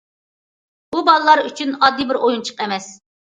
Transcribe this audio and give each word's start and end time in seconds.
ئۇ 0.95 1.03
بالىلار 1.09 1.43
ئۈچۈن 1.49 1.75
ئاددىي 1.75 2.09
بىر 2.13 2.21
ئويۇنچۇق 2.25 2.65
ئەمەس. 2.65 2.89